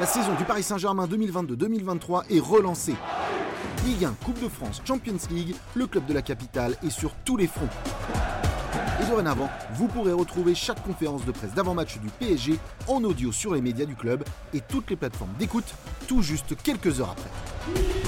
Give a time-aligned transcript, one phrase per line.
[0.00, 2.94] La saison du Paris Saint-Germain 2022-2023 est relancée.
[3.84, 7.36] Ligue 1, Coupe de France, Champions League, le club de la capitale est sur tous
[7.36, 7.68] les fronts.
[9.02, 12.58] Et dorénavant, vous pourrez retrouver chaque conférence de presse d'avant-match du PSG
[12.88, 14.24] en audio sur les médias du club
[14.54, 15.74] et toutes les plateformes d'écoute
[16.08, 17.99] tout juste quelques heures après.